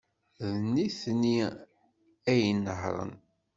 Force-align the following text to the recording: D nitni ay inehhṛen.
D 0.53 0.53
nitni 0.73 1.39
ay 2.31 2.41
inehhṛen. 2.51 3.13